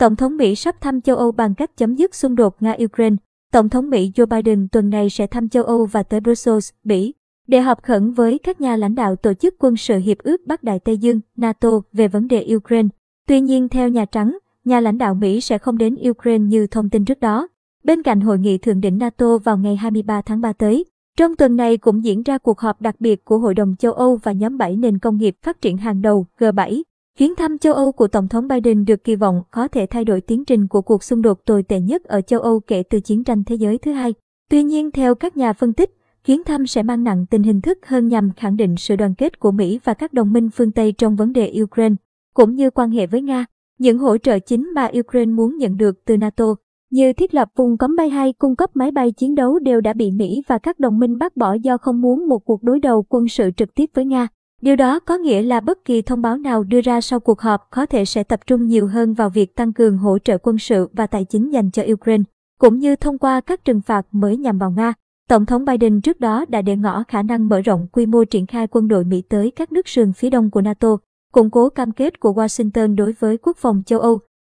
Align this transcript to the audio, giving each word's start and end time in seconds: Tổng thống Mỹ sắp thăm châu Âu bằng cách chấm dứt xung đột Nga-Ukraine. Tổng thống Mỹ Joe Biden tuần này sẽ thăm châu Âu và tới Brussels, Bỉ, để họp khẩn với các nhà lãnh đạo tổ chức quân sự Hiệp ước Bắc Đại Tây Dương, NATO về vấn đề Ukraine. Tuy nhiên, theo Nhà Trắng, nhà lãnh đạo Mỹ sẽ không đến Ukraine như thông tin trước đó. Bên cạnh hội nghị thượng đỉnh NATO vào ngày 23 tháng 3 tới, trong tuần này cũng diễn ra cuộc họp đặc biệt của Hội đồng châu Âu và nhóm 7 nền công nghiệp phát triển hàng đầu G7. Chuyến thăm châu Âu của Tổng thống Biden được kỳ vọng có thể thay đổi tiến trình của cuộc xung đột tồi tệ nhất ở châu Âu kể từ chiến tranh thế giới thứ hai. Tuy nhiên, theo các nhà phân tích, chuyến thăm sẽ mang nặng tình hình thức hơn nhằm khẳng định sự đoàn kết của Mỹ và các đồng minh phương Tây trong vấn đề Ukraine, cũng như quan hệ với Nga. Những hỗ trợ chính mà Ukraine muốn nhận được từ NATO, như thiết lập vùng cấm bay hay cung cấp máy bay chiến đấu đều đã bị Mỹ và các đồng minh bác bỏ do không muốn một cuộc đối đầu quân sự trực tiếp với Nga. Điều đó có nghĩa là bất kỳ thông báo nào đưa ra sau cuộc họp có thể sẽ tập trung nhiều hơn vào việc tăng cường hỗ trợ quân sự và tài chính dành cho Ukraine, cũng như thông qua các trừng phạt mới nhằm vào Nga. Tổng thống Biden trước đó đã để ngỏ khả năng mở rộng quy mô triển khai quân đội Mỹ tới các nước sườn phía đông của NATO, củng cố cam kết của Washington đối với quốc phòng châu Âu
Tổng 0.00 0.16
thống 0.16 0.36
Mỹ 0.36 0.54
sắp 0.54 0.80
thăm 0.80 1.00
châu 1.00 1.16
Âu 1.16 1.32
bằng 1.32 1.54
cách 1.54 1.76
chấm 1.76 1.94
dứt 1.94 2.14
xung 2.14 2.36
đột 2.36 2.56
Nga-Ukraine. 2.60 3.16
Tổng 3.52 3.68
thống 3.68 3.90
Mỹ 3.90 4.12
Joe 4.14 4.26
Biden 4.26 4.68
tuần 4.68 4.90
này 4.90 5.10
sẽ 5.10 5.26
thăm 5.26 5.48
châu 5.48 5.64
Âu 5.64 5.86
và 5.86 6.02
tới 6.02 6.20
Brussels, 6.20 6.70
Bỉ, 6.84 7.14
để 7.46 7.60
họp 7.60 7.82
khẩn 7.82 8.12
với 8.12 8.38
các 8.38 8.60
nhà 8.60 8.76
lãnh 8.76 8.94
đạo 8.94 9.16
tổ 9.16 9.34
chức 9.34 9.54
quân 9.58 9.76
sự 9.76 9.98
Hiệp 9.98 10.18
ước 10.18 10.40
Bắc 10.46 10.62
Đại 10.62 10.78
Tây 10.78 10.98
Dương, 10.98 11.20
NATO 11.36 11.68
về 11.92 12.08
vấn 12.08 12.28
đề 12.28 12.46
Ukraine. 12.56 12.88
Tuy 13.28 13.40
nhiên, 13.40 13.68
theo 13.68 13.88
Nhà 13.88 14.04
Trắng, 14.04 14.38
nhà 14.64 14.80
lãnh 14.80 14.98
đạo 14.98 15.14
Mỹ 15.14 15.40
sẽ 15.40 15.58
không 15.58 15.78
đến 15.78 15.96
Ukraine 16.10 16.44
như 16.44 16.66
thông 16.66 16.90
tin 16.90 17.04
trước 17.04 17.20
đó. 17.20 17.48
Bên 17.84 18.02
cạnh 18.02 18.20
hội 18.20 18.38
nghị 18.38 18.58
thượng 18.58 18.80
đỉnh 18.80 18.98
NATO 18.98 19.38
vào 19.38 19.58
ngày 19.58 19.76
23 19.76 20.22
tháng 20.22 20.40
3 20.40 20.52
tới, 20.52 20.84
trong 21.16 21.36
tuần 21.36 21.56
này 21.56 21.76
cũng 21.76 22.04
diễn 22.04 22.22
ra 22.22 22.38
cuộc 22.38 22.60
họp 22.60 22.80
đặc 22.80 22.96
biệt 23.00 23.24
của 23.24 23.38
Hội 23.38 23.54
đồng 23.54 23.76
châu 23.78 23.92
Âu 23.92 24.16
và 24.16 24.32
nhóm 24.32 24.58
7 24.58 24.76
nền 24.76 24.98
công 24.98 25.16
nghiệp 25.16 25.36
phát 25.42 25.60
triển 25.60 25.76
hàng 25.76 26.02
đầu 26.02 26.26
G7. 26.38 26.82
Chuyến 27.20 27.34
thăm 27.36 27.58
châu 27.58 27.74
Âu 27.74 27.92
của 27.92 28.08
Tổng 28.08 28.28
thống 28.28 28.48
Biden 28.48 28.84
được 28.84 29.04
kỳ 29.04 29.16
vọng 29.16 29.42
có 29.50 29.68
thể 29.68 29.86
thay 29.86 30.04
đổi 30.04 30.20
tiến 30.20 30.44
trình 30.44 30.68
của 30.68 30.82
cuộc 30.82 31.04
xung 31.04 31.22
đột 31.22 31.44
tồi 31.46 31.62
tệ 31.62 31.80
nhất 31.80 32.04
ở 32.04 32.20
châu 32.20 32.40
Âu 32.40 32.60
kể 32.60 32.82
từ 32.82 33.00
chiến 33.00 33.24
tranh 33.24 33.44
thế 33.44 33.54
giới 33.54 33.78
thứ 33.78 33.92
hai. 33.92 34.14
Tuy 34.50 34.62
nhiên, 34.62 34.90
theo 34.90 35.14
các 35.14 35.36
nhà 35.36 35.52
phân 35.52 35.72
tích, 35.72 35.90
chuyến 36.24 36.44
thăm 36.44 36.66
sẽ 36.66 36.82
mang 36.82 37.04
nặng 37.04 37.26
tình 37.30 37.42
hình 37.42 37.60
thức 37.60 37.78
hơn 37.86 38.08
nhằm 38.08 38.30
khẳng 38.36 38.56
định 38.56 38.76
sự 38.76 38.96
đoàn 38.96 39.14
kết 39.14 39.40
của 39.40 39.50
Mỹ 39.50 39.80
và 39.84 39.94
các 39.94 40.12
đồng 40.12 40.32
minh 40.32 40.50
phương 40.50 40.72
Tây 40.72 40.92
trong 40.92 41.16
vấn 41.16 41.32
đề 41.32 41.54
Ukraine, 41.62 41.94
cũng 42.34 42.54
như 42.54 42.70
quan 42.70 42.90
hệ 42.90 43.06
với 43.06 43.22
Nga. 43.22 43.44
Những 43.78 43.98
hỗ 43.98 44.18
trợ 44.18 44.38
chính 44.38 44.70
mà 44.74 44.90
Ukraine 44.98 45.32
muốn 45.32 45.56
nhận 45.56 45.76
được 45.76 46.04
từ 46.04 46.16
NATO, 46.16 46.54
như 46.90 47.12
thiết 47.12 47.34
lập 47.34 47.48
vùng 47.56 47.78
cấm 47.78 47.96
bay 47.96 48.08
hay 48.08 48.32
cung 48.32 48.56
cấp 48.56 48.70
máy 48.74 48.90
bay 48.90 49.12
chiến 49.12 49.34
đấu 49.34 49.58
đều 49.58 49.80
đã 49.80 49.92
bị 49.92 50.10
Mỹ 50.10 50.42
và 50.46 50.58
các 50.58 50.78
đồng 50.78 50.98
minh 50.98 51.18
bác 51.18 51.36
bỏ 51.36 51.54
do 51.62 51.76
không 51.76 52.00
muốn 52.00 52.28
một 52.28 52.38
cuộc 52.38 52.62
đối 52.62 52.80
đầu 52.80 53.06
quân 53.08 53.28
sự 53.28 53.50
trực 53.56 53.74
tiếp 53.74 53.90
với 53.94 54.04
Nga. 54.04 54.28
Điều 54.60 54.76
đó 54.76 55.00
có 55.00 55.16
nghĩa 55.18 55.42
là 55.42 55.60
bất 55.60 55.84
kỳ 55.84 56.02
thông 56.02 56.22
báo 56.22 56.36
nào 56.36 56.64
đưa 56.64 56.80
ra 56.80 57.00
sau 57.00 57.20
cuộc 57.20 57.40
họp 57.40 57.68
có 57.70 57.86
thể 57.86 58.04
sẽ 58.04 58.22
tập 58.22 58.40
trung 58.46 58.66
nhiều 58.66 58.86
hơn 58.86 59.14
vào 59.14 59.30
việc 59.30 59.56
tăng 59.56 59.72
cường 59.72 59.98
hỗ 59.98 60.18
trợ 60.18 60.38
quân 60.38 60.58
sự 60.58 60.88
và 60.92 61.06
tài 61.06 61.24
chính 61.24 61.52
dành 61.52 61.70
cho 61.70 61.82
Ukraine, 61.92 62.22
cũng 62.58 62.78
như 62.78 62.96
thông 62.96 63.18
qua 63.18 63.40
các 63.40 63.64
trừng 63.64 63.80
phạt 63.80 64.06
mới 64.12 64.36
nhằm 64.36 64.58
vào 64.58 64.70
Nga. 64.70 64.92
Tổng 65.28 65.46
thống 65.46 65.64
Biden 65.64 66.00
trước 66.00 66.20
đó 66.20 66.44
đã 66.48 66.62
để 66.62 66.76
ngỏ 66.76 67.04
khả 67.08 67.22
năng 67.22 67.48
mở 67.48 67.60
rộng 67.60 67.86
quy 67.92 68.06
mô 68.06 68.24
triển 68.24 68.46
khai 68.46 68.66
quân 68.66 68.88
đội 68.88 69.04
Mỹ 69.04 69.22
tới 69.28 69.50
các 69.56 69.72
nước 69.72 69.88
sườn 69.88 70.12
phía 70.12 70.30
đông 70.30 70.50
của 70.50 70.60
NATO, 70.60 70.96
củng 71.32 71.50
cố 71.50 71.68
cam 71.68 71.92
kết 71.92 72.20
của 72.20 72.32
Washington 72.32 72.96
đối 72.96 73.12
với 73.12 73.36
quốc 73.36 73.56
phòng 73.56 73.82
châu 73.86 74.00
Âu 74.00 74.18